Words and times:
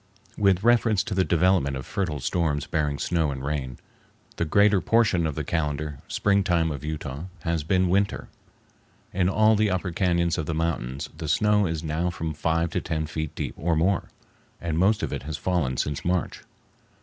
With 0.35 0.63
reference 0.63 1.03
to 1.03 1.13
the 1.13 1.23
development 1.23 1.77
of 1.77 1.85
fertile 1.85 2.19
storms 2.19 2.65
bearing 2.65 2.97
snow 2.97 3.29
and 3.29 3.45
rain, 3.45 3.77
the 4.37 4.45
greater 4.45 4.81
portion 4.81 5.27
of 5.27 5.35
the 5.35 5.43
calendar 5.43 5.99
springtime 6.07 6.71
of 6.71 6.83
Utah 6.83 7.25
has 7.41 7.63
been 7.63 7.87
winter. 7.87 8.27
In 9.13 9.29
all 9.29 9.55
the 9.55 9.69
upper 9.69 9.91
cañons 9.91 10.39
of 10.39 10.47
the 10.47 10.55
mountains 10.55 11.07
the 11.15 11.27
snow 11.27 11.67
is 11.67 11.83
now 11.83 12.09
from 12.09 12.33
five 12.33 12.71
to 12.71 12.81
ten 12.81 13.05
feet 13.05 13.35
deep 13.35 13.53
or 13.55 13.75
more, 13.75 14.09
and 14.59 14.79
most 14.79 15.03
of 15.03 15.13
it 15.13 15.21
has 15.21 15.37
fallen 15.37 15.77
since 15.77 16.03
March. 16.03 16.41